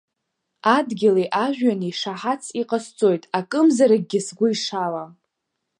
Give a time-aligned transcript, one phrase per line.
[0.75, 5.11] Адгьыли ажәҩани шаҳаҭс иҟасҵоит акымзаракгьы сгәы ишалам!